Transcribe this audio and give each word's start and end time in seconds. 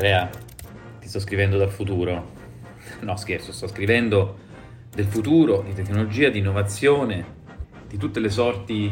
Andrea, 0.00 0.30
ti 0.98 1.08
sto 1.08 1.20
scrivendo 1.20 1.58
dal 1.58 1.68
futuro. 1.68 2.32
No, 3.00 3.16
scherzo, 3.18 3.52
sto 3.52 3.68
scrivendo 3.68 4.38
del 4.90 5.04
futuro, 5.04 5.60
di 5.60 5.74
tecnologia, 5.74 6.30
di 6.30 6.38
innovazione, 6.38 7.22
di 7.86 7.98
tutte 7.98 8.18
le 8.18 8.30
sorti 8.30 8.90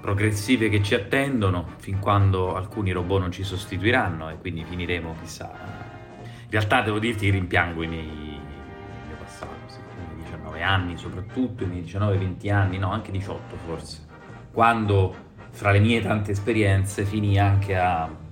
progressive 0.00 0.68
che 0.68 0.84
ci 0.84 0.94
attendono, 0.94 1.70
fin 1.78 1.98
quando 1.98 2.54
alcuni 2.54 2.92
robot 2.92 3.22
non 3.22 3.32
ci 3.32 3.42
sostituiranno 3.42 4.30
e 4.30 4.36
quindi 4.38 4.62
finiremo, 4.62 5.16
chissà. 5.20 5.50
In 6.22 6.50
realtà 6.50 6.80
devo 6.80 7.00
dirti 7.00 7.24
che 7.24 7.32
rimpiango 7.32 7.82
i 7.82 7.88
miei, 7.88 8.04
il 8.04 8.40
mio 9.08 9.16
passato, 9.18 9.50
sì, 9.66 9.78
i 9.78 10.14
miei 10.14 10.22
19 10.22 10.62
anni 10.62 10.96
soprattutto, 10.96 11.64
i 11.64 11.66
miei 11.66 11.82
19-20 11.82 12.52
anni, 12.52 12.78
no, 12.78 12.92
anche 12.92 13.10
18 13.10 13.56
forse, 13.66 13.98
quando 14.52 15.12
fra 15.50 15.72
le 15.72 15.80
mie 15.80 16.00
tante 16.02 16.30
esperienze 16.30 17.04
finì 17.04 17.36
anche 17.36 17.76
a 17.76 18.24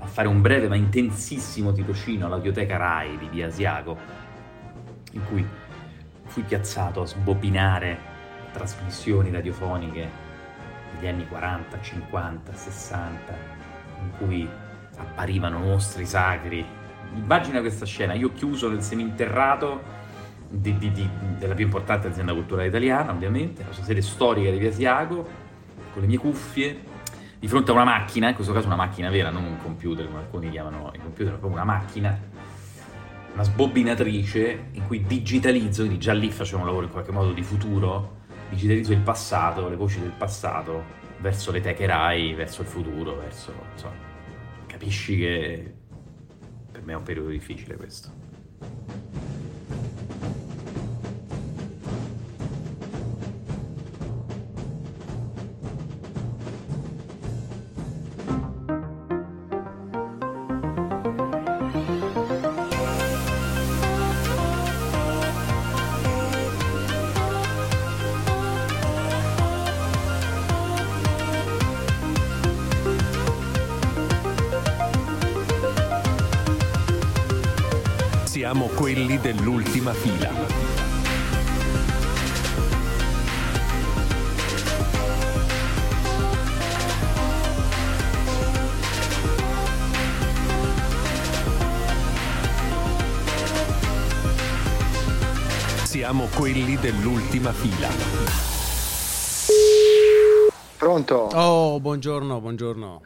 a 0.00 0.06
fare 0.06 0.28
un 0.28 0.40
breve 0.40 0.68
ma 0.68 0.76
intensissimo 0.76 1.72
tirocinio 1.72 2.26
all'audioteca 2.26 2.76
RAI 2.76 3.18
di 3.18 3.28
Via 3.28 3.46
Asiago, 3.46 3.96
in 5.12 5.24
cui 5.26 5.46
fui 6.26 6.42
piazzato 6.42 7.02
a 7.02 7.06
sbobinare 7.06 7.98
trasmissioni 8.52 9.30
radiofoniche 9.30 10.08
degli 10.94 11.08
anni 11.08 11.26
40, 11.26 11.80
50, 11.80 12.52
60, 12.54 13.36
in 14.02 14.10
cui 14.18 14.48
apparivano 14.96 15.58
mostri 15.58 16.04
sacri. 16.06 16.64
Immagina 17.14 17.60
questa 17.60 17.84
scena, 17.86 18.14
io 18.14 18.32
chiuso 18.32 18.68
nel 18.68 18.82
seminterrato 18.82 19.98
di, 20.48 20.76
di, 20.78 20.90
di, 20.92 21.08
della 21.38 21.54
più 21.54 21.64
importante 21.64 22.08
azienda 22.08 22.32
culturale 22.32 22.68
italiana, 22.68 23.12
ovviamente, 23.12 23.64
la 23.66 23.72
sua 23.72 23.84
sede 23.84 24.02
storica 24.02 24.50
di 24.50 24.58
Via 24.58 24.70
Asiago, 24.70 25.28
con 25.92 26.02
le 26.02 26.08
mie 26.08 26.18
cuffie, 26.18 26.80
di 27.40 27.48
fronte 27.48 27.70
a 27.70 27.74
una 27.74 27.84
macchina, 27.84 28.28
in 28.28 28.34
questo 28.34 28.52
caso 28.52 28.66
una 28.66 28.76
macchina 28.76 29.08
vera, 29.08 29.30
non 29.30 29.44
un 29.44 29.56
computer 29.56 30.06
come 30.06 30.18
alcuni 30.18 30.50
chiamano 30.50 30.90
i 30.94 30.98
computer, 30.98 31.32
proprio 31.38 31.52
una 31.52 31.64
macchina, 31.64 32.16
una 33.32 33.42
sbobbinatrice 33.42 34.64
in 34.72 34.86
cui 34.86 35.06
digitalizzo, 35.06 35.80
quindi 35.80 35.98
già 35.98 36.12
lì 36.12 36.30
facevo 36.30 36.60
un 36.60 36.66
lavoro 36.66 36.84
in 36.84 36.92
qualche 36.92 37.12
modo 37.12 37.32
di 37.32 37.42
futuro, 37.42 38.18
digitalizzo 38.50 38.92
il 38.92 39.00
passato, 39.00 39.70
le 39.70 39.76
voci 39.76 40.00
del 40.00 40.12
passato, 40.12 40.84
verso 41.16 41.50
le 41.50 41.62
teche 41.62 41.86
RAI, 41.86 42.34
verso 42.34 42.60
il 42.60 42.68
futuro, 42.68 43.16
verso... 43.16 43.54
insomma, 43.72 43.94
capisci 44.66 45.16
che 45.16 45.74
per 46.70 46.82
me 46.82 46.92
è 46.92 46.96
un 46.96 47.02
periodo 47.02 47.30
difficile 47.30 47.74
questo. 47.76 48.10
Siamo 78.50 78.66
quelli 78.66 79.16
dell'ultima 79.20 79.92
fila. 79.92 80.28
Siamo 95.84 96.26
quelli 96.34 96.76
dell'ultima 96.76 97.52
fila. 97.52 97.88
Pronto? 100.76 101.14
Oh, 101.34 101.78
buongiorno, 101.78 102.40
buongiorno. 102.40 103.02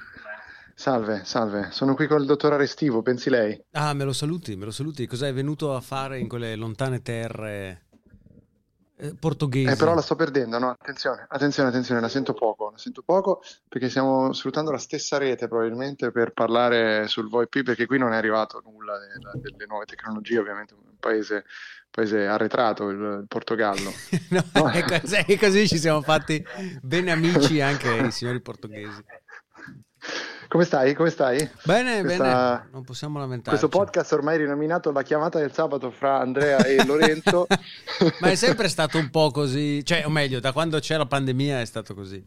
Salve, 0.84 1.22
salve. 1.25 1.69
Sono 1.71 1.95
qui 1.95 2.06
col 2.06 2.27
dottor 2.27 2.53
Arestivo, 2.53 3.00
pensi 3.00 3.31
lei? 3.31 3.59
Ah, 3.71 3.95
me 3.95 4.05
lo 4.05 4.12
saluti, 4.12 4.55
me 4.55 4.67
lo 4.67 4.71
saluti. 4.71 5.06
Cosa 5.06 5.27
è 5.27 5.33
venuto 5.33 5.75
a 5.75 5.81
fare 5.81 6.19
in 6.19 6.28
quelle 6.28 6.56
lontane 6.56 7.00
terre 7.00 7.87
eh, 8.99 9.15
portoghesi? 9.15 9.73
Eh, 9.73 9.77
però 9.77 9.94
la 9.94 10.03
sto 10.03 10.15
perdendo, 10.15 10.59
no? 10.59 10.69
Attenzione, 10.69 11.25
attenzione, 11.27 11.71
attenzione, 11.71 12.03
la 12.03 12.11
sento 12.11 12.34
poco, 12.34 12.69
la 12.71 12.77
sento 12.77 13.00
poco 13.00 13.41
perché 13.67 13.89
stiamo 13.89 14.34
sfruttando 14.34 14.71
la 14.71 14.77
stessa 14.77 15.17
rete 15.17 15.49
probabilmente 15.49 16.11
per 16.11 16.34
parlare 16.34 17.09
sul 17.09 17.31
VoIP 17.31 17.62
perché 17.62 17.87
qui 17.87 17.97
non 17.97 18.12
è 18.12 18.17
arrivato 18.17 18.61
nulla 18.62 18.99
delle, 18.99 19.41
delle 19.41 19.65
nuove 19.67 19.87
tecnologie, 19.87 20.39
ovviamente 20.39 20.75
un 20.75 20.99
paese, 21.00 21.47
paese 21.89 22.27
arretrato, 22.27 22.91
il, 22.91 23.21
il 23.23 23.25
Portogallo. 23.27 23.91
no, 24.28 24.44
no. 24.53 24.69
È, 24.69 24.84
così, 24.84 25.15
è 25.15 25.39
così 25.39 25.67
ci 25.67 25.78
siamo 25.78 26.03
fatti 26.03 26.44
bene 26.83 27.11
amici 27.11 27.62
anche 27.62 27.91
i 27.91 28.11
signori 28.11 28.43
portoghesi. 28.43 29.03
Come 30.54 30.66
stai? 30.66 30.94
Come 30.94 31.10
stai? 31.10 31.50
Bene, 31.65 32.00
Questa... 32.03 32.22
bene, 32.22 32.69
non 32.70 32.84
possiamo 32.84 33.19
lamentarci. 33.19 33.59
Questo 33.59 33.76
podcast 33.76 34.12
ormai 34.12 34.38
rinominato 34.38 34.92
La 34.92 35.03
chiamata 35.03 35.41
del 35.41 35.53
sabato 35.53 35.91
fra 35.91 36.20
Andrea 36.20 36.59
e 36.59 36.87
Lorenzo. 36.87 37.48
Ma 38.22 38.31
è 38.31 38.37
sempre 38.37 38.69
stato 38.69 38.97
un 38.97 39.10
po' 39.10 39.32
così, 39.32 39.84
cioè, 39.84 40.06
o 40.06 40.10
meglio, 40.10 40.38
da 40.38 40.53
quando 40.53 40.78
c'è 40.78 40.97
la 40.97 41.06
pandemia 41.06 41.60
è 41.60 41.64
stato 41.64 41.93
così. 41.93 42.25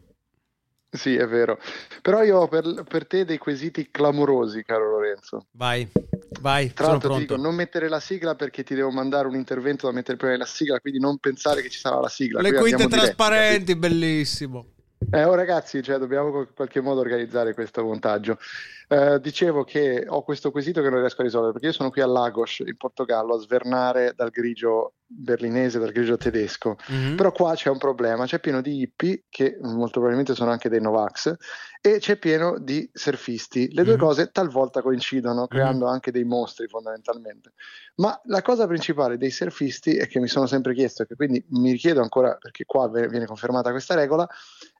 Sì, 0.90 1.16
è 1.16 1.26
vero. 1.26 1.58
Però 2.02 2.22
io 2.22 2.40
ho 2.40 2.48
per, 2.48 2.84
per 2.86 3.06
te 3.06 3.24
dei 3.24 3.38
quesiti 3.38 3.88
clamorosi, 3.90 4.62
caro 4.62 4.90
Lorenzo. 4.90 5.46
Vai, 5.52 5.88
vai. 6.42 6.70
Tra 6.74 6.88
l'altro 6.88 7.14
ti 7.14 7.20
dico, 7.20 7.36
non 7.36 7.54
mettere 7.54 7.88
la 7.88 7.98
sigla 7.98 8.34
perché 8.34 8.62
ti 8.62 8.74
devo 8.74 8.90
mandare 8.90 9.26
un 9.26 9.36
intervento 9.36 9.86
da 9.86 9.92
mettere 9.94 10.18
prima 10.18 10.32
della 10.32 10.44
sigla, 10.44 10.78
quindi 10.80 11.00
non 11.00 11.16
pensare 11.16 11.62
che 11.62 11.70
ci 11.70 11.78
sarà 11.78 11.98
la 11.98 12.10
sigla. 12.10 12.42
Le 12.42 12.52
quinte 12.52 12.88
trasparenti, 12.88 13.72
diretti, 13.72 13.76
bellissimo. 13.76 14.66
Eh, 15.10 15.24
oh 15.24 15.34
ragazzi, 15.34 15.82
cioè, 15.82 15.96
dobbiamo 15.98 16.40
in 16.40 16.48
qualche 16.54 16.82
modo 16.82 17.00
organizzare 17.00 17.54
questo 17.54 17.82
montaggio. 17.82 18.38
Eh, 18.90 19.20
dicevo 19.20 19.64
che 19.64 20.06
ho 20.08 20.22
questo 20.22 20.50
quesito 20.50 20.80
che 20.80 20.88
non 20.88 21.00
riesco 21.00 21.20
a 21.20 21.24
risolvere 21.24 21.52
perché 21.52 21.66
io 21.68 21.72
sono 21.74 21.90
qui 21.90 22.00
a 22.00 22.06
Lagos 22.06 22.60
in 22.60 22.76
Portogallo 22.76 23.34
a 23.34 23.38
svernare 23.38 24.14
dal 24.16 24.30
grigio 24.30 24.94
berlinese, 25.04 25.78
dal 25.78 25.92
grigio 25.92 26.16
tedesco, 26.16 26.76
mm-hmm. 26.90 27.16
però 27.16 27.30
qua 27.32 27.54
c'è 27.54 27.68
un 27.68 27.76
problema, 27.76 28.24
c'è 28.24 28.40
pieno 28.40 28.62
di 28.62 28.80
hippie 28.80 29.24
che 29.28 29.58
molto 29.60 29.92
probabilmente 29.92 30.34
sono 30.34 30.50
anche 30.50 30.70
dei 30.70 30.80
Novax 30.80 31.36
e 31.82 31.98
c'è 31.98 32.16
pieno 32.16 32.58
di 32.58 32.88
surfisti. 32.92 33.72
Le 33.74 33.82
due 33.82 33.92
mm-hmm. 33.92 34.00
cose 34.00 34.30
talvolta 34.30 34.80
coincidono, 34.80 35.46
creando 35.46 35.84
mm-hmm. 35.84 35.94
anche 35.94 36.10
dei 36.10 36.24
mostri 36.24 36.66
fondamentalmente. 36.66 37.52
Ma 37.96 38.18
la 38.24 38.40
cosa 38.40 38.66
principale 38.66 39.18
dei 39.18 39.30
surfisti 39.30 39.96
è 39.96 40.06
che 40.06 40.18
mi 40.18 40.28
sono 40.28 40.46
sempre 40.46 40.72
chiesto, 40.72 41.02
e 41.02 41.06
che 41.06 41.14
quindi 41.14 41.44
mi 41.50 41.72
richiedo 41.72 42.00
ancora, 42.00 42.36
perché 42.40 42.64
qua 42.64 42.88
viene 42.88 43.26
confermata 43.26 43.70
questa 43.70 43.94
regola, 43.94 44.26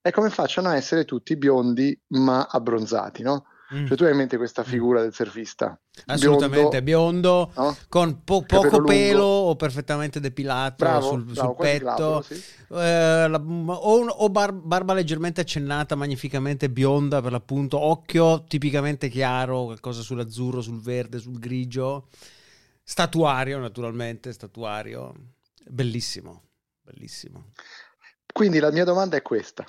è 0.08 0.12
come 0.12 0.30
facciano 0.30 0.68
a 0.68 0.76
essere 0.76 1.04
tutti 1.04 1.36
biondi 1.36 1.98
ma 2.08 2.46
abbronzati, 2.50 3.22
no? 3.22 3.44
Mm. 3.74 3.84
Cioè 3.84 3.96
tu 3.98 4.04
hai 4.04 4.12
in 4.12 4.16
mente 4.16 4.38
questa 4.38 4.64
figura 4.64 5.02
del 5.02 5.12
surfista? 5.12 5.78
Assolutamente, 6.06 6.82
biondo, 6.82 7.50
biondo 7.50 7.52
no? 7.54 7.76
con 7.90 8.24
po- 8.24 8.42
poco 8.42 8.82
pelo 8.82 9.24
o 9.24 9.56
perfettamente 9.56 10.20
depilato 10.20 10.76
bravo, 10.84 11.06
sul, 11.08 11.24
bravo, 11.24 11.48
sul 11.48 11.56
petto, 11.56 11.82
glabro, 11.82 12.22
sì. 12.22 12.34
eh, 12.34 13.28
la, 13.28 13.38
o, 13.38 14.06
o 14.06 14.30
bar- 14.30 14.54
barba 14.54 14.94
leggermente 14.94 15.42
accennata, 15.42 15.96
magnificamente 15.96 16.70
bionda 16.70 17.20
per 17.20 17.32
l'appunto, 17.32 17.78
occhio 17.78 18.44
tipicamente 18.44 19.08
chiaro, 19.10 19.64
qualcosa 19.64 20.00
sull'azzurro, 20.00 20.62
sul 20.62 20.80
verde, 20.80 21.18
sul 21.18 21.38
grigio, 21.38 22.08
statuario 22.82 23.58
naturalmente, 23.58 24.32
statuario, 24.32 25.12
bellissimo, 25.66 26.44
bellissimo. 26.80 27.50
Quindi 28.32 28.60
la 28.60 28.70
mia 28.70 28.84
domanda 28.84 29.18
è 29.18 29.20
questa. 29.20 29.66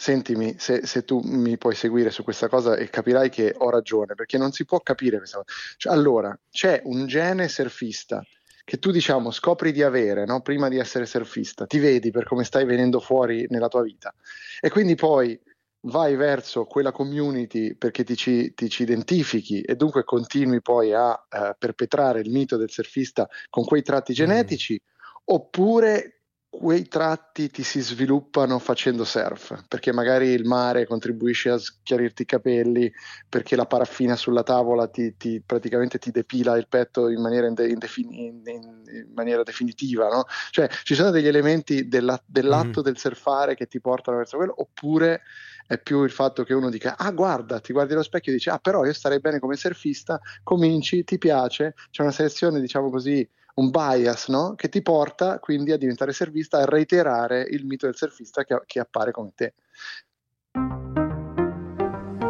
Sentimi, 0.00 0.54
se, 0.58 0.86
se, 0.86 1.04
tu 1.04 1.20
mi 1.24 1.58
puoi 1.58 1.74
seguire 1.74 2.10
su 2.10 2.22
questa 2.22 2.48
cosa 2.48 2.76
e 2.76 2.88
capirai 2.88 3.30
che 3.30 3.52
ho 3.58 3.68
ragione, 3.68 4.14
perché 4.14 4.38
non 4.38 4.52
si 4.52 4.64
può 4.64 4.78
capire 4.78 5.16
questa 5.16 5.38
cosa. 5.38 5.50
Cioè, 5.76 5.92
allora, 5.92 6.38
c'è 6.50 6.82
un 6.84 7.08
gene 7.08 7.48
surfista 7.48 8.24
che 8.62 8.78
tu 8.78 8.92
diciamo 8.92 9.32
scopri 9.32 9.72
di 9.72 9.82
avere 9.82 10.24
no? 10.24 10.40
prima 10.40 10.68
di 10.68 10.78
essere 10.78 11.04
surfista, 11.04 11.66
ti 11.66 11.78
vedi 11.80 12.12
per 12.12 12.24
come 12.24 12.44
stai 12.44 12.64
venendo 12.64 13.00
fuori 13.00 13.46
nella 13.48 13.66
tua 13.66 13.82
vita 13.82 14.14
e 14.60 14.68
quindi 14.68 14.94
poi 14.94 15.36
vai 15.82 16.14
verso 16.16 16.64
quella 16.64 16.92
community 16.92 17.74
perché 17.74 18.04
ti 18.04 18.14
ci, 18.14 18.52
ti 18.54 18.68
ci 18.68 18.82
identifichi 18.82 19.62
e 19.62 19.74
dunque 19.74 20.04
continui 20.04 20.60
poi 20.60 20.92
a 20.92 21.10
uh, 21.10 21.54
perpetrare 21.58 22.20
il 22.20 22.30
mito 22.30 22.56
del 22.56 22.70
surfista 22.70 23.28
con 23.48 23.64
quei 23.64 23.82
tratti 23.82 24.12
mm. 24.12 24.14
genetici, 24.14 24.74
mm. 24.74 25.16
oppure 25.24 26.17
quei 26.50 26.88
tratti 26.88 27.50
ti 27.50 27.62
si 27.62 27.80
sviluppano 27.80 28.58
facendo 28.58 29.04
surf, 29.04 29.64
perché 29.68 29.92
magari 29.92 30.28
il 30.28 30.44
mare 30.44 30.86
contribuisce 30.86 31.50
a 31.50 31.58
schiarirti 31.58 32.22
i 32.22 32.26
capelli, 32.26 32.90
perché 33.28 33.54
la 33.54 33.66
paraffina 33.66 34.16
sulla 34.16 34.42
tavola 34.42 34.88
ti, 34.88 35.16
ti 35.16 35.42
praticamente 35.44 35.98
ti 35.98 36.10
depila 36.10 36.56
il 36.56 36.66
petto 36.66 37.08
in 37.08 37.20
maniera, 37.20 37.46
in, 37.46 37.54
in, 37.58 38.40
in 38.44 39.12
maniera 39.14 39.42
definitiva, 39.42 40.08
no? 40.08 40.24
Cioè 40.50 40.68
ci 40.82 40.94
sono 40.94 41.10
degli 41.10 41.28
elementi 41.28 41.86
della, 41.86 42.20
dell'atto 42.26 42.80
mm. 42.80 42.84
del 42.84 42.98
surfare 42.98 43.54
che 43.54 43.66
ti 43.66 43.80
portano 43.80 44.16
verso 44.16 44.36
quello, 44.38 44.54
oppure 44.56 45.20
è 45.66 45.78
più 45.78 46.02
il 46.02 46.10
fatto 46.10 46.44
che 46.44 46.54
uno 46.54 46.70
dica 46.70 46.96
ah 46.96 47.10
guarda 47.10 47.60
ti 47.60 47.74
guardi 47.74 47.92
allo 47.92 48.02
specchio 48.02 48.32
e 48.32 48.36
dici 48.36 48.48
ah 48.48 48.58
però 48.58 48.86
io 48.86 48.94
starei 48.94 49.20
bene 49.20 49.38
come 49.38 49.54
surfista 49.54 50.18
cominci 50.42 51.04
ti 51.04 51.18
piace 51.18 51.74
c'è 51.90 52.00
una 52.00 52.10
selezione 52.10 52.58
diciamo 52.58 52.88
così 52.88 53.28
un 53.58 53.70
bias 53.70 54.28
no? 54.28 54.54
che 54.54 54.68
ti 54.68 54.82
porta 54.82 55.38
quindi 55.40 55.72
a 55.72 55.76
diventare 55.76 56.12
surfista, 56.12 56.58
a 56.58 56.64
reiterare 56.64 57.42
il 57.42 57.66
mito 57.66 57.86
del 57.86 57.96
surfista 57.96 58.44
che, 58.44 58.60
che 58.66 58.78
appare 58.80 59.10
come 59.10 59.32
te. 59.34 59.54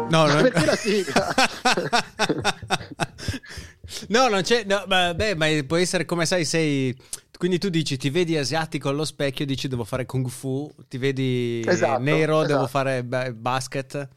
No, 0.09 0.25
non... 0.25 0.41
perché 0.41 0.65
la 0.65 0.75
sigla? 0.75 1.27
no, 4.09 4.27
non 4.27 4.41
c'è. 4.41 4.63
No, 4.63 4.83
beh, 4.87 5.35
ma 5.35 5.45
può 5.67 5.77
essere 5.77 6.05
come 6.05 6.25
sai, 6.25 6.45
sei. 6.45 6.97
Quindi 7.37 7.59
tu 7.59 7.69
dici, 7.69 7.95
ti 7.95 8.09
vedi 8.09 8.35
asiatico 8.35 8.89
allo 8.89 9.05
specchio, 9.05 9.45
dici 9.45 9.67
devo 9.67 9.83
fare 9.83 10.07
kung 10.07 10.27
fu, 10.27 10.69
ti 10.87 10.97
vedi 10.97 11.63
esatto, 11.65 12.01
nero, 12.01 12.39
esatto. 12.39 12.53
devo 12.53 12.67
fare 12.67 13.03
basket. 13.03 14.07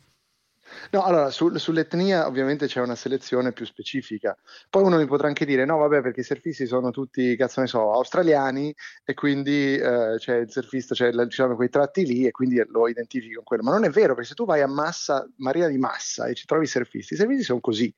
No, 0.91 1.03
allora 1.03 1.31
su, 1.31 1.55
sull'etnia 1.57 2.27
ovviamente 2.27 2.67
c'è 2.67 2.81
una 2.81 2.95
selezione 2.95 3.53
più 3.53 3.65
specifica. 3.65 4.37
Poi 4.69 4.83
uno 4.83 4.97
mi 4.97 5.07
potrà 5.07 5.29
anche 5.29 5.45
dire: 5.45 5.65
no, 5.65 5.79
vabbè, 5.79 6.03
perché 6.03 6.21
i 6.21 6.25
surfisti 6.25 6.67
sono 6.67 6.91
tutti, 6.91 7.37
cazzo 7.37 7.61
ne 7.61 7.67
so, 7.67 7.93
australiani 7.93 8.75
e 9.05 9.15
quindi 9.15 9.77
eh, 9.77 10.15
c'è 10.19 10.37
il 10.37 10.51
surfista, 10.51 10.95
c'è 10.95 11.11
diciamo, 11.11 11.55
quei 11.55 11.69
tratti 11.69 12.05
lì 12.05 12.27
e 12.27 12.31
quindi 12.31 12.63
lo 12.69 12.89
identifichi 12.89 13.35
con 13.35 13.45
quello. 13.45 13.63
Ma 13.63 13.73
non 13.73 13.85
è 13.85 13.91
vero, 13.91 14.15
perché 14.15 14.29
se 14.29 14.35
tu 14.35 14.45
vai 14.45 14.61
a 14.61 14.67
Massa, 14.67 15.27
Marina 15.37 15.69
di 15.69 15.79
Massa 15.79 16.27
e 16.27 16.35
ci 16.35 16.47
trovi 16.47 16.65
i 16.65 16.69
surfisti, 16.69 17.15
i 17.15 17.17
surfisti 17.17 17.45
sono 17.45 17.61
così. 17.61 17.93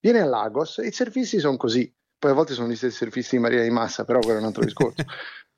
Vieni 0.00 0.18
a 0.18 0.24
Lagos 0.24 0.78
e 0.78 0.86
i 0.86 0.92
surfisti 0.92 1.38
sono 1.38 1.56
così. 1.56 1.92
Poi 2.18 2.30
a 2.32 2.34
volte 2.34 2.54
sono 2.54 2.68
gli 2.68 2.76
stessi 2.76 2.96
surfisti 2.96 3.36
di 3.36 3.42
Marina 3.42 3.62
di 3.62 3.70
Massa, 3.70 4.04
però 4.04 4.18
quello 4.18 4.38
è 4.38 4.40
un 4.40 4.46
altro 4.46 4.64
discorso. 4.64 5.04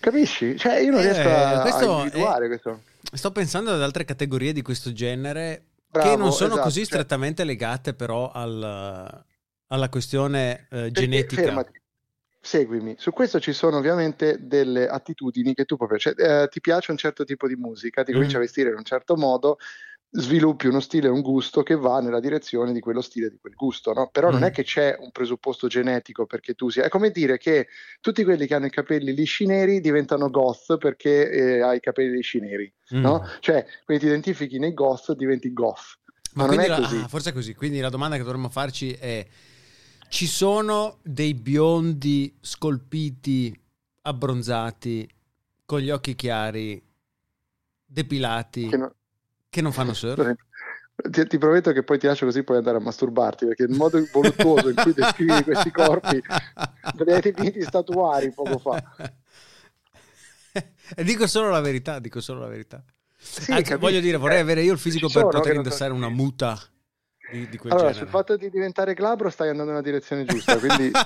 Capisci? 0.00 0.56
Cioè, 0.58 0.78
io 0.78 0.90
non 0.90 1.00
riesco 1.00 1.28
eh, 1.28 1.32
a, 1.32 1.62
a 1.62 1.84
individuare 1.84 2.44
è... 2.44 2.48
questo. 2.48 2.82
Sto 3.12 3.32
pensando 3.32 3.72
ad 3.72 3.82
altre 3.82 4.04
categorie 4.04 4.52
di 4.52 4.62
questo 4.62 4.92
genere 4.92 5.64
Bravo, 5.88 6.10
che 6.10 6.16
non 6.16 6.32
sono 6.32 6.52
esatto, 6.52 6.62
così 6.62 6.80
cioè... 6.80 6.86
strettamente 6.86 7.44
legate 7.44 7.94
però 7.94 8.30
al, 8.30 9.24
alla 9.66 9.88
questione 9.88 10.66
eh, 10.70 10.90
genetica. 10.90 11.42
Fermati. 11.42 11.80
Seguimi, 12.40 12.94
su 12.96 13.10
questo 13.10 13.40
ci 13.40 13.52
sono 13.52 13.78
ovviamente 13.78 14.46
delle 14.46 14.86
attitudini 14.86 15.52
che 15.52 15.64
tu 15.64 15.76
proprio, 15.76 15.98
cioè, 15.98 16.14
eh, 16.16 16.48
ti 16.48 16.60
piace 16.60 16.92
un 16.92 16.96
certo 16.96 17.24
tipo 17.24 17.48
di 17.48 17.56
musica, 17.56 18.04
ti 18.04 18.12
mm. 18.12 18.14
cominci 18.14 18.36
a 18.36 18.38
vestire 18.38 18.70
in 18.70 18.76
un 18.76 18.84
certo 18.84 19.16
modo, 19.16 19.58
sviluppi 20.10 20.66
uno 20.66 20.80
stile 20.80 21.08
e 21.08 21.10
un 21.10 21.20
gusto 21.20 21.62
che 21.62 21.74
va 21.74 22.00
nella 22.00 22.20
direzione 22.20 22.72
di 22.72 22.80
quello 22.80 23.00
stile, 23.00 23.28
di 23.28 23.38
quel 23.38 23.54
gusto, 23.54 23.92
no? 23.92 24.08
Però 24.10 24.28
mm. 24.28 24.32
non 24.32 24.44
è 24.44 24.50
che 24.50 24.62
c'è 24.62 24.96
un 24.98 25.10
presupposto 25.10 25.66
genetico 25.66 26.26
perché 26.26 26.54
tu 26.54 26.68
sia. 26.68 26.84
È 26.84 26.88
come 26.88 27.10
dire 27.10 27.38
che 27.38 27.68
tutti 28.00 28.24
quelli 28.24 28.46
che 28.46 28.54
hanno 28.54 28.66
i 28.66 28.70
capelli 28.70 29.12
lisci 29.12 29.46
neri 29.46 29.80
diventano 29.80 30.30
goth 30.30 30.78
perché 30.78 31.30
eh, 31.30 31.60
hai 31.60 31.76
i 31.76 31.80
capelli 31.80 32.10
lisci 32.16 32.40
neri, 32.40 32.72
mm. 32.94 33.00
no? 33.00 33.22
Cioè, 33.40 33.66
quindi 33.84 34.04
ti 34.04 34.10
identifichi 34.10 34.58
nei 34.58 34.74
goth, 34.74 35.12
diventi 35.12 35.52
goth. 35.52 35.98
Ma, 36.34 36.44
Ma 36.44 36.50
non 36.50 36.60
è 36.60 36.68
la, 36.68 36.76
così. 36.76 36.96
Ah, 36.96 37.08
forse 37.08 37.30
è 37.30 37.32
così. 37.32 37.54
Quindi 37.54 37.80
la 37.80 37.88
domanda 37.88 38.16
che 38.16 38.22
dovremmo 38.22 38.48
farci 38.48 38.92
è: 38.92 39.26
ci 40.08 40.26
sono 40.26 40.98
dei 41.02 41.34
biondi 41.34 42.36
scolpiti, 42.40 43.58
abbronzati, 44.02 45.08
con 45.64 45.80
gli 45.80 45.90
occhi 45.90 46.14
chiari, 46.14 46.82
depilati? 47.84 48.68
Che 48.68 48.76
no 48.76 48.94
che 49.56 49.62
non 49.62 49.72
fanno 49.72 49.94
surf? 49.94 50.34
Ti, 51.10 51.26
ti, 51.26 51.38
prometto 51.38 51.72
che 51.72 51.82
poi 51.82 51.98
ti 51.98 52.06
lascio 52.06 52.26
così 52.26 52.42
puoi 52.42 52.58
andare 52.58 52.76
a 52.76 52.80
masturbarti 52.80 53.46
perché 53.46 53.62
il 53.62 53.74
modo 53.74 54.02
voluttuoso 54.12 54.68
in 54.68 54.74
cui 54.74 54.92
descrivi 54.92 55.42
questi 55.44 55.70
corpi 55.70 56.22
li 57.04 57.12
hai 57.12 57.20
definiti 57.20 57.62
statuari 57.62 58.32
poco 58.32 58.58
fa. 58.58 58.82
E 60.94 61.04
dico 61.04 61.26
solo 61.26 61.48
la 61.50 61.60
verità 61.60 61.98
dico 61.98 62.20
solo 62.20 62.40
la 62.40 62.48
verità. 62.48 62.82
Sì, 63.16 63.50
Anzi, 63.52 63.74
voglio 63.76 64.00
dire 64.00 64.18
vorrei 64.18 64.40
avere 64.40 64.62
io 64.62 64.72
il 64.72 64.78
fisico 64.78 65.08
per 65.08 65.26
poter 65.26 65.54
indossare 65.54 65.92
una 65.92 66.10
muta 66.10 66.58
di, 67.30 67.48
di 67.48 67.58
allora, 67.62 67.78
genere. 67.78 67.94
sul 67.94 68.08
fatto 68.08 68.36
di 68.36 68.50
diventare 68.50 68.94
glabro 68.94 69.30
stai 69.30 69.48
andando 69.48 69.72
nella 69.72 69.82
direzione 69.82 70.24
giusta 70.24 70.58
quindi 70.58 70.90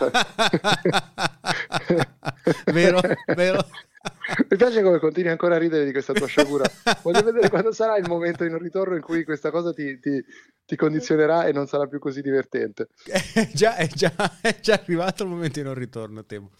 vero 2.72 3.00
vero 3.34 3.64
mi 4.48 4.56
piace 4.56 4.82
come 4.82 4.98
continui 4.98 5.30
ancora 5.30 5.56
a 5.56 5.58
ridere 5.58 5.84
di 5.84 5.92
questa 5.92 6.12
tua 6.12 6.26
sciagura. 6.26 6.64
Voglio 7.02 7.22
vedere 7.22 7.48
quando 7.48 7.72
sarà 7.72 7.96
il 7.96 8.08
momento 8.08 8.44
in 8.44 8.52
un 8.52 8.58
ritorno 8.58 8.94
in 8.94 9.02
cui 9.02 9.24
questa 9.24 9.50
cosa 9.50 9.72
ti, 9.72 9.98
ti, 9.98 10.24
ti 10.64 10.76
condizionerà 10.76 11.46
e 11.46 11.52
non 11.52 11.66
sarà 11.66 11.86
più 11.86 11.98
così 11.98 12.20
divertente. 12.22 12.88
È 13.04 13.50
già, 13.52 13.76
è, 13.76 13.86
già, 13.88 14.12
è 14.40 14.60
già 14.60 14.74
arrivato 14.74 15.24
il 15.24 15.28
momento 15.28 15.58
in 15.60 15.66
un 15.66 15.74
ritorno, 15.74 16.24
temo. 16.24 16.50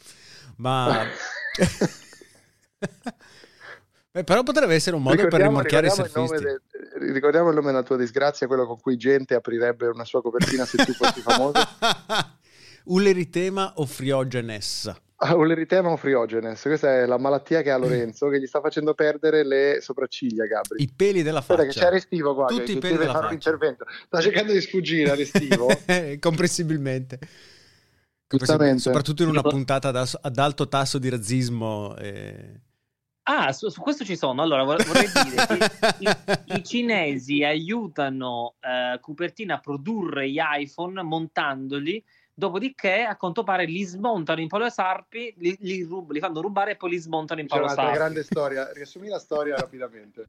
Ma... 0.57 1.07
Beh, 4.13 4.25
però 4.25 4.43
potrebbe 4.43 4.75
essere 4.75 4.97
un 4.97 5.03
modo 5.03 5.29
per 5.29 5.41
rimorchiare 5.41 5.87
i 5.87 5.91
surfisti. 5.91 6.43
De, 6.43 6.61
ricordiamo 7.13 7.51
il 7.51 7.55
nome 7.55 7.69
della 7.69 7.85
tua 7.85 7.97
disgrazia, 7.97 8.49
quello 8.49 8.67
con 8.67 8.81
cui 8.81 8.97
gente 8.97 9.37
aprirebbe 9.37 9.87
una 9.87 10.05
sua 10.05 10.21
copertina 10.21 10.65
se 10.65 10.85
tu 10.85 10.93
fossi 10.93 11.21
famoso. 11.21 11.61
Uleritema 12.87 13.75
o 13.77 13.87
friogenes. 13.87 14.93
Ah, 15.23 15.35
un 15.37 15.51
eritema 15.51 15.95
friogenes, 15.97 16.63
questa 16.63 17.01
è 17.01 17.05
la 17.05 17.19
malattia 17.19 17.61
che 17.61 17.71
ha 17.71 17.77
Lorenzo 17.77 18.29
che 18.29 18.41
gli 18.41 18.47
sta 18.47 18.63
facendo 18.63 18.95
perdere 18.95 19.45
le 19.45 19.81
sopracciglia, 19.83 20.47
Gabri. 20.47 20.83
I 20.83 20.91
peli 20.97 21.23
della 21.23 21.43
faccia. 21.43 21.57
Guarda 21.57 21.73
che 21.73 21.79
c'è 21.79 21.91
Restivo 21.91 22.35
qua, 22.35 22.47
Tutti 22.47 22.65
che, 22.65 22.73
i 22.73 22.79
peli 22.79 22.97
deve 22.97 23.11
fare 23.11 23.27
un 23.27 23.33
intervento. 23.35 23.85
Sta 24.07 24.21
cercando 24.23 24.53
di 24.53 24.61
sfuggire 24.63 25.11
a 25.11 25.15
Restivo. 25.15 25.69
Comprensibilmente. 26.19 27.19
Soprattutto 28.77 29.23
in 29.23 29.29
una 29.29 29.43
puntata 29.43 29.89
ad 29.89 30.39
alto 30.39 30.69
tasso 30.69 30.99
di 30.99 31.11
razzismo. 31.11 31.97
E... 31.99 32.61
Ah, 33.25 33.53
su, 33.53 33.69
su, 33.69 33.83
questo 33.83 34.07
ci 34.07 34.17
sono. 34.17 34.41
Allora, 34.41 34.63
vorrei 34.63 34.87
dire 34.87 35.47
che 35.47 35.95
i, 35.99 36.57
i, 36.57 36.65
cinesi 36.65 37.45
aiutano 37.45 38.55
uh, 38.61 38.99
Cupertino 39.01 39.53
a 39.53 39.59
produrre 39.59 40.31
gli 40.31 40.39
iPhone 40.41 41.03
montandoli 41.03 42.03
Dopodiché, 42.41 43.03
a 43.03 43.17
quanto 43.17 43.43
pare, 43.43 43.67
li 43.67 43.83
smontano 43.83 44.41
in 44.41 44.49
Palo 44.49 44.71
Sarpi, 44.71 45.35
li, 45.37 45.59
li, 45.61 45.83
rub- 45.83 46.11
li 46.11 46.21
fanno 46.21 46.41
rubare 46.41 46.71
e 46.71 46.77
poi 46.77 46.91
li 46.91 46.97
smontano 46.97 47.41
in 47.41 47.47
Palo 47.47 47.69
Sarpi. 47.69 47.83
C'è 47.83 47.89
una 47.89 47.97
grande 47.97 48.23
storia. 48.25 48.73
Riassumi 48.73 49.09
la 49.09 49.19
storia 49.19 49.57
rapidamente. 49.57 50.29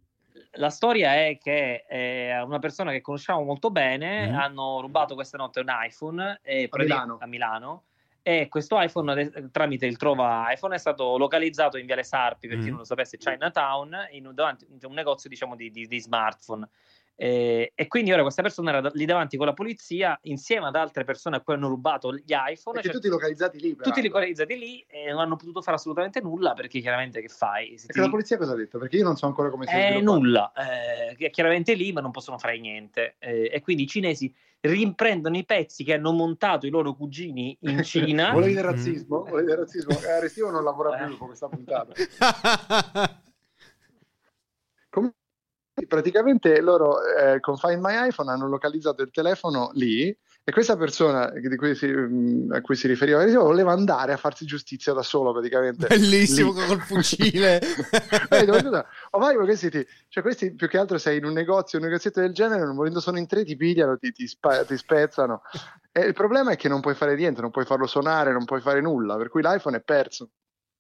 La 0.56 0.70
storia 0.70 1.14
è 1.14 1.38
che 1.42 1.86
eh, 1.88 2.42
una 2.42 2.60
persona 2.60 2.92
che 2.92 3.00
conosciamo 3.00 3.44
molto 3.44 3.72
bene 3.72 4.30
mm. 4.30 4.36
hanno 4.36 4.82
rubato 4.82 5.16
questa 5.16 5.38
notte 5.38 5.62
un 5.62 5.68
iPhone 5.70 6.42
eh, 6.44 6.68
a, 6.70 6.78
Milano. 6.78 7.18
a 7.22 7.26
Milano 7.28 7.84
e 8.22 8.50
questo 8.50 8.80
iPhone 8.80 9.50
tramite 9.50 9.86
il 9.86 9.98
Trova 9.98 10.52
iPhone 10.52 10.76
è 10.76 10.78
stato 10.78 11.18
localizzato 11.18 11.78
in 11.78 11.86
Viale 11.86 12.04
Sarpi 12.04 12.48
per 12.48 12.58
mm. 12.58 12.62
chi 12.62 12.70
non 12.70 12.78
lo 12.80 12.84
sapesse 12.84 13.18
Chinatown 13.18 14.10
in 14.12 14.28
un, 14.28 14.34
davanti, 14.36 14.68
in 14.70 14.80
un 14.82 14.94
negozio 14.94 15.30
diciamo 15.30 15.56
di, 15.56 15.72
di, 15.72 15.88
di 15.88 16.00
smartphone 16.00 16.68
eh, 17.16 17.72
e 17.76 17.88
quindi 17.88 18.12
ora 18.12 18.24
questa 18.24 18.42
persona 18.42 18.76
era 18.76 18.90
lì 18.94 19.06
davanti 19.06 19.38
con 19.38 19.46
la 19.46 19.54
polizia 19.54 20.18
insieme 20.24 20.68
ad 20.68 20.76
altre 20.76 21.04
persone 21.04 21.36
a 21.36 21.42
cui 21.42 21.54
hanno 21.54 21.68
rubato 21.68 22.14
gli 22.16 22.34
iPhone. 22.34 22.82
Cioè, 22.82 22.92
tutti 22.92 23.10
localizzati 23.10 23.60
lì. 23.60 23.76
Tutti 23.76 24.02
localizzati 24.02 24.58
lì 24.58 24.84
e 24.88 25.12
non 25.12 25.20
hanno 25.20 25.36
potuto 25.36 25.62
fare 25.62 25.78
assolutamente 25.78 26.20
nulla 26.22 26.54
perché 26.54 26.80
chiaramente 26.80 27.22
che 27.22 27.28
fai? 27.28 27.78
Se 27.78 27.88
ti... 27.88 28.00
la 28.00 28.10
polizia 28.10 28.38
cosa 28.38 28.54
ha 28.54 28.56
detto? 28.56 28.80
Perché 28.80 28.98
io 28.98 29.04
non 29.04 29.18
so 29.18 29.28
ancora 29.28 29.50
come 29.50 29.68
si 29.68 29.76
eh, 29.76 30.02
nulla, 30.02 30.52
eh, 30.54 31.16
è 31.16 31.30
chiaramente 31.30 31.74
lì 31.74 31.92
ma 31.92 32.02
non 32.02 32.12
possono 32.12 32.38
fare 32.40 32.60
niente. 32.60 33.16
Eh, 33.20 33.52
e 33.54 33.62
quindi 33.62 33.84
i 33.84 33.88
cinesi 33.88 34.34
rimprendono 34.62 35.38
i 35.38 35.46
pezzi 35.46 35.84
che 35.84 35.94
hanno 35.94 36.12
montato 36.12 36.66
i 36.66 36.70
loro 36.70 36.94
cugini 36.94 37.58
in 37.62 37.84
Cina. 37.86 38.32
Volevi 38.32 38.54
del 38.54 38.64
razzismo? 38.64 39.24
Volevi 39.26 39.48
del 39.48 39.58
razzismo? 39.58 40.00
Eh, 40.00 40.20
Restivo 40.20 40.50
non 40.50 40.64
lavora 40.64 41.06
più 41.06 41.18
con 41.18 41.28
questa 41.28 41.48
puntata. 41.48 41.94
Come 44.90 45.14
praticamente 45.88 46.60
loro 46.62 46.98
eh, 47.04 47.40
con 47.40 47.58
Find 47.58 47.80
My 47.82 48.08
iPhone 48.10 48.32
hanno 48.32 48.48
localizzato 48.48 49.02
il 49.02 49.12
telefono 49.12 49.72
lì 49.74 50.16
e 50.44 50.52
questa 50.52 50.76
persona 50.76 51.32
si, 51.76 51.88
mm, 51.88 52.52
a 52.52 52.62
cui 52.62 52.76
si 52.76 52.88
riferiva 52.88 53.24
voleva 53.38 53.72
andare 53.74 54.12
a 54.12 54.18
farsi 54.18 54.44
giustizia 54.46 54.92
da 54.92 55.04
solo 55.04 55.32
praticamente. 55.32 55.86
Bellissimo 55.88 56.52
lì. 56.52 56.66
col 56.66 56.82
fucile. 56.82 57.62
Ormai 59.12 59.36
questi, 59.36 59.70
ti, 59.70 59.86
cioè 60.08 60.24
questi 60.24 60.56
più 60.56 60.68
che 60.68 60.80
altro 60.80 60.98
sei 60.98 61.20
in 61.20 61.26
un 61.26 61.34
negozio 61.34 61.78
un 61.78 61.86
negozietto 61.86 62.22
del 62.22 62.34
genere 62.34 62.66
non 62.66 62.76
volendo 62.76 63.00
sono 63.00 63.20
in 63.20 63.28
tre 63.28 63.44
ti 63.46 63.56
pigliano 63.56 63.98
ti, 63.98 64.12
ti, 64.12 64.28
spa, 64.28 64.66
ti 64.66 64.76
spezzano. 64.78 65.44
E 65.92 66.02
il 66.02 66.14
problema 66.14 66.52
è 66.52 66.56
che 66.56 66.68
non 66.68 66.82
puoi 66.82 66.96
fare 66.96 67.16
niente 67.16 67.42
non 67.42 67.52
puoi 67.52 67.66
farlo 67.66 67.86
suonare 67.86 68.32
non 68.32 68.46
puoi 68.46 68.62
fare 68.62 68.82
nulla 68.82 69.18
per 69.18 69.30
cui 69.30 69.44
l'iPhone 69.44 69.78
è 69.78 69.82
perso. 69.82 70.30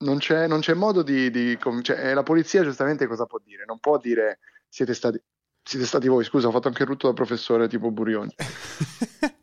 Non 0.01 0.17
c'è, 0.17 0.47
non 0.47 0.61
c'è 0.61 0.73
modo 0.73 1.03
di, 1.03 1.29
di 1.29 1.55
cioè, 1.83 2.15
la 2.15 2.23
polizia 2.23 2.63
giustamente 2.63 3.05
cosa 3.05 3.27
può 3.27 3.37
dire? 3.43 3.65
Non 3.67 3.77
può 3.77 3.99
dire 3.99 4.39
siete 4.71 4.93
stati, 4.93 5.21
siete 5.61 5.85
stati 5.85 6.07
voi, 6.07 6.23
scusa, 6.23 6.47
ho 6.47 6.51
fatto 6.51 6.69
anche 6.69 6.83
il 6.83 6.87
rutto 6.87 7.07
da 7.07 7.13
professore 7.13 7.67
tipo 7.67 7.91
Burioni. 7.91 8.33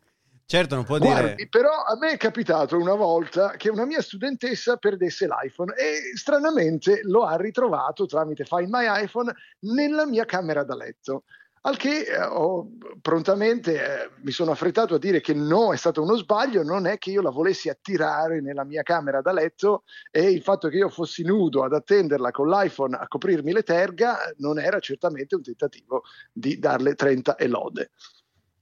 Certo, 0.49 0.73
non 0.73 0.83
può 0.83 0.97
Guardi, 0.97 1.35
dire... 1.35 1.47
però 1.47 1.83
a 1.83 1.95
me 1.95 2.13
è 2.13 2.17
capitato 2.17 2.75
una 2.75 2.95
volta 2.95 3.51
che 3.51 3.69
una 3.69 3.85
mia 3.85 4.01
studentessa 4.01 4.77
perdesse 4.77 5.27
l'iPhone 5.27 5.75
e 5.75 6.17
stranamente 6.17 7.01
lo 7.03 7.23
ha 7.23 7.35
ritrovato 7.35 8.07
tramite 8.07 8.45
Find 8.45 8.67
My 8.67 9.03
iPhone 9.03 9.31
nella 9.59 10.07
mia 10.07 10.25
camera 10.25 10.63
da 10.63 10.75
letto. 10.75 11.25
Al 11.61 11.75
che 11.75 12.03
eh, 12.03 12.21
ho, 12.21 12.69
prontamente 13.01 13.75
eh, 13.75 14.09
mi 14.21 14.31
sono 14.31 14.51
affrettato 14.51 14.95
a 14.95 14.99
dire 14.99 15.19
che 15.19 15.33
no, 15.33 15.73
è 15.73 15.77
stato 15.77 16.01
uno 16.01 16.15
sbaglio, 16.15 16.63
non 16.63 16.87
è 16.87 16.97
che 16.97 17.11
io 17.11 17.21
la 17.21 17.31
volessi 17.31 17.67
attirare 17.67 18.41
nella 18.41 18.63
mia 18.63 18.81
camera 18.81 19.21
da 19.21 19.33
letto 19.33 19.83
e 20.09 20.29
il 20.29 20.41
fatto 20.41 20.69
che 20.69 20.77
io 20.77 20.89
fossi 20.89 21.23
nudo 21.23 21.63
ad 21.63 21.73
attenderla 21.73 22.31
con 22.31 22.47
l'iPhone 22.47 22.95
a 22.95 23.07
coprirmi 23.07 23.51
le 23.51 23.63
terga 23.63 24.17
non 24.37 24.59
era 24.59 24.79
certamente 24.79 25.35
un 25.35 25.41
tentativo 25.41 26.03
di 26.31 26.59
darle 26.59 26.95
30 26.95 27.35
e 27.35 27.47
lode. 27.47 27.91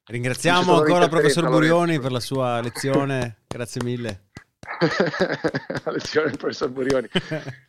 Ringraziamo 0.06 0.80
ancora 0.80 1.04
il 1.04 1.10
professor. 1.10 1.50
Burioni 1.50 2.00
per 2.00 2.12
la 2.12 2.22
sua 2.22 2.62
lezione. 2.62 3.44
Grazie 3.48 3.84
mille. 3.84 4.30
la 5.84 5.92
lezione 5.92 6.30
del 6.30 6.38
professor 6.38 6.70
Burioni. 6.70 7.10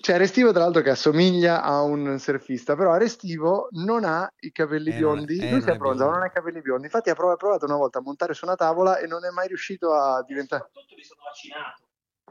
C'è 0.00 0.18
Restivo, 0.18 0.52
tra 0.52 0.64
l'altro, 0.64 0.82
che 0.82 0.90
assomiglia 0.90 1.62
a 1.62 1.80
un 1.82 2.18
surfista, 2.18 2.76
però 2.76 2.96
Restivo 2.96 3.68
non 3.72 4.04
ha 4.04 4.30
i 4.40 4.52
capelli 4.52 4.90
Eh, 4.90 4.96
biondi. 4.96 5.38
eh, 5.38 5.50
Lui 5.50 5.60
si 5.60 5.66
bronzato, 5.66 5.78
biondo. 5.78 6.10
non 6.10 6.22
ha 6.22 6.26
i 6.26 6.30
capelli 6.30 6.60
biondi. 6.60 6.84
Infatti, 6.84 7.10
ha 7.10 7.14
prov- 7.14 7.38
provato 7.38 7.64
una 7.64 7.76
volta 7.76 7.98
a 7.98 8.02
montare 8.02 8.34
su 8.34 8.44
una 8.44 8.54
tavola 8.54 8.98
e 8.98 9.06
non 9.06 9.24
è 9.24 9.30
mai 9.30 9.48
riuscito 9.48 9.94
a 9.94 10.22
diventare. 10.26 10.68
Soprattutto 10.68 10.94
mi 10.96 11.02
sono 11.02 11.20
vaccinato. 11.24 11.82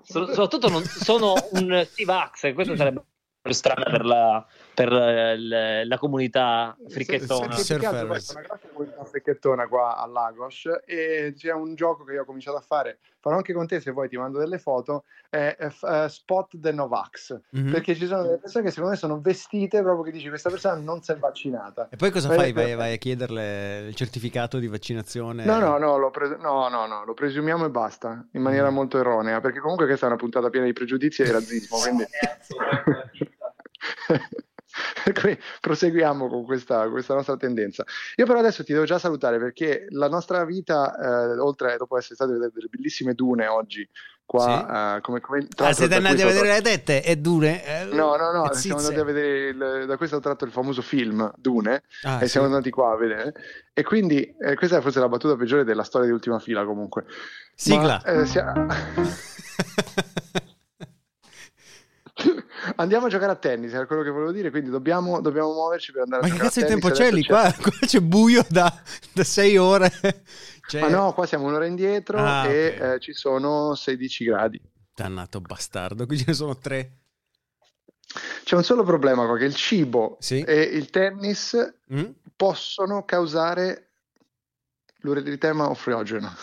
So- 0.03 0.27
soprattutto 0.27 0.69
non 0.69 0.83
sono 0.83 1.47
un 1.51 1.87
T-Vax, 1.93 2.53
questo 2.53 2.75
sarebbe 2.75 3.03
strano 3.49 3.83
per 3.83 4.05
la, 4.05 4.45
per 4.73 4.93
eh, 4.93 5.37
l- 5.37 5.87
la 5.87 5.97
comunità 5.97 6.77
fricchettona. 6.87 7.55
Sì, 7.55 7.63
sì, 7.63 7.75
più 7.75 7.87
è 9.07 9.09
fricchettona 9.09 9.67
qua 9.67 9.97
a 9.97 10.05
Lagos 10.05 10.69
e 10.85 11.33
c'è 11.35 11.51
un 11.51 11.73
gioco 11.75 12.03
che 12.03 12.13
io 12.13 12.21
ho 12.21 12.25
cominciato 12.25 12.57
a 12.57 12.61
fare, 12.61 12.99
farò 13.19 13.37
anche 13.37 13.53
con 13.53 13.65
te 13.65 13.79
se 13.79 13.91
vuoi, 13.91 14.09
ti 14.09 14.17
mando 14.17 14.37
delle 14.37 14.59
foto, 14.59 15.05
è, 15.29 15.55
è 15.57 15.69
f- 15.69 15.83
eh, 15.83 16.09
Spot 16.09 16.59
the 16.59 16.71
Novax, 16.71 17.39
Mhm. 17.51 17.71
perché 17.71 17.95
ci 17.95 18.05
sono 18.05 18.23
delle 18.23 18.37
persone 18.37 18.65
che 18.65 18.69
secondo 18.69 18.91
me 18.91 18.97
sono 18.97 19.19
vestite 19.19 19.81
proprio 19.81 20.03
che 20.03 20.11
dici 20.11 20.29
questa 20.29 20.49
persona 20.49 20.75
non 20.75 21.01
si 21.01 21.11
è 21.11 21.17
vaccinata. 21.17 21.87
E 21.89 21.95
poi 21.95 22.11
cosa 22.11 22.27
Vai- 22.27 22.37
fai? 22.37 22.53
Vai, 22.53 22.65
vai- 22.65 22.75
vai 22.75 22.93
a 22.93 22.97
chiederle 22.97 23.87
il 23.87 23.95
certificato 23.95 24.59
di 24.59 24.67
vaccinazione? 24.67 25.45
No, 25.45 25.59
no, 25.59 25.77
no, 25.77 25.97
lo, 25.97 26.11
pres- 26.11 26.37
no, 26.37 26.67
no, 26.69 26.85
no, 26.85 27.03
lo 27.05 27.13
presumiamo 27.13 27.65
e 27.65 27.69
basta, 27.69 28.25
in 28.33 28.41
maniera 28.41 28.69
Mm. 28.69 28.73
molto 28.73 28.99
erronea, 28.99 29.39
perché 29.41 29.59
comunque 29.59 29.85
questa 29.85 30.05
è 30.05 30.09
una 30.09 30.17
puntata 30.17 30.49
piena 30.49 30.65
di 30.65 30.73
pregiudizi 30.73 31.23
e 31.23 31.31
razzismo, 31.31 31.77
quindi... 31.79 32.05
Quindi 35.19 35.39
proseguiamo 35.61 36.27
con 36.27 36.45
questa, 36.45 36.89
questa 36.89 37.13
nostra 37.13 37.37
tendenza. 37.37 37.83
Io 38.15 38.25
però 38.25 38.39
adesso 38.39 38.63
ti 38.63 38.73
devo 38.73 38.85
già 38.85 38.99
salutare 38.99 39.39
perché 39.39 39.85
la 39.89 40.07
nostra 40.09 40.43
vita, 40.45 40.95
eh, 40.97 41.39
oltre 41.39 41.77
dopo 41.77 41.97
essere 41.97 42.15
state 42.15 42.31
vedere 42.33 42.51
delle 42.53 42.67
bellissime 42.69 43.13
dune 43.13 43.47
oggi, 43.47 43.87
qua, 44.25 44.97
eh, 44.97 45.01
come, 45.01 45.21
come 45.21 45.47
tra 45.47 45.67
Ah, 45.67 45.73
siete 45.73 45.91
da 45.91 45.97
andati 46.07 46.21
a 46.21 46.25
vedere 46.25 46.49
le 46.49 46.61
tette? 46.61 47.01
È 47.01 47.15
dure? 47.15 47.63
Eh, 47.63 47.85
No, 47.85 48.15
no, 48.17 48.31
no, 48.33 48.51
e 48.51 48.55
siamo 48.55 48.77
andati 48.79 48.99
a 48.99 49.03
vedere, 49.05 49.47
il- 49.49 49.85
da 49.87 49.95
questo 49.97 50.17
ho 50.17 50.19
tratto 50.19 50.43
il 50.43 50.51
famoso 50.51 50.81
film 50.81 51.31
Dune 51.37 51.83
Ah, 52.03 52.17
e 52.21 52.25
sì. 52.25 52.31
siamo 52.31 52.47
andati 52.47 52.69
qua 52.69 52.91
a 52.91 52.97
vedere. 52.97 53.33
E 53.73 53.83
quindi 53.83 54.21
eh, 54.39 54.55
questa 54.55 54.77
è 54.77 54.81
forse 54.81 54.99
la 54.99 55.07
battuta 55.07 55.35
peggiore 55.37 55.63
della 55.63 55.83
storia 55.83 56.07
di 56.07 56.13
Ultima 56.13 56.39
Fila 56.39 56.65
comunque. 56.65 57.05
Sigla. 57.55 58.01
Ma, 58.05 58.11
eh, 58.11 58.25
sia- 58.25 58.53
Andiamo 62.75 63.05
a 63.05 63.09
giocare 63.09 63.31
a 63.31 63.35
tennis, 63.35 63.73
era 63.73 63.85
quello 63.85 64.03
che 64.03 64.09
volevo 64.09 64.31
dire, 64.31 64.49
quindi 64.51 64.69
dobbiamo, 64.69 65.21
dobbiamo 65.21 65.53
muoverci 65.53 65.91
per 65.91 66.01
andare 66.03 66.21
Ma 66.21 66.27
a 66.27 66.31
che 66.31 66.35
giocare 66.37 66.53
cazzo 66.53 66.59
di 66.59 66.65
a 66.65 66.79
tennis. 66.79 66.83
tempo 66.83 67.03
c'è 67.03 67.11
lì? 67.15 67.23
Qua, 67.25 67.53
qua 67.61 67.87
c'è 67.87 67.99
buio 67.99 68.45
da, 68.49 68.81
da 69.13 69.23
sei 69.23 69.57
ore. 69.57 69.91
Cioè... 70.67 70.81
Ma 70.81 70.89
no, 70.89 71.13
qua 71.13 71.25
siamo 71.25 71.45
un'ora 71.47 71.65
indietro 71.65 72.17
Ah, 72.19 72.45
e 72.47 72.67
ok. 72.67 72.81
eh, 72.95 72.99
ci 72.99 73.13
sono 73.13 73.73
16 73.75 74.23
gradi. 74.25 74.61
Dannato 74.93 75.39
bastardo, 75.41 76.05
qui 76.05 76.17
ce 76.17 76.25
ne 76.27 76.33
sono 76.33 76.57
tre. 76.57 76.91
C'è 78.43 78.55
un 78.55 78.63
solo 78.63 78.83
problema 78.83 79.25
qua, 79.25 79.37
che 79.37 79.45
il 79.45 79.55
cibo 79.55 80.17
Sì. 80.19 80.41
e 80.41 80.61
il 80.61 80.89
tennis 80.89 81.55
Mm? 81.93 82.03
possono 82.35 83.03
causare 83.05 83.89
l'ureteritema 85.01 85.69
o 85.69 85.73
friogeno. 85.73 86.33